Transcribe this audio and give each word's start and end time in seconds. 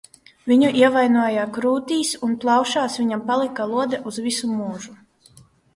Viņu 0.51 0.71
ievainoja 0.79 1.43
krūtīs 1.59 2.15
un 2.29 2.33
plaušās 2.45 2.99
viņam 3.03 3.25
palika 3.31 3.71
lode 3.75 4.05
uz 4.13 4.23
visu 4.31 4.55
mūžu. 4.57 5.01